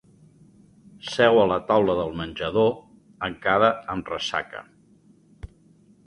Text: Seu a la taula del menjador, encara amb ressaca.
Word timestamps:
Seu 1.15 1.41
a 1.41 1.41
la 1.51 1.57
taula 1.67 1.95
del 1.99 2.15
menjador, 2.21 2.71
encara 3.27 3.69
amb 3.95 4.09
ressaca. 4.13 4.63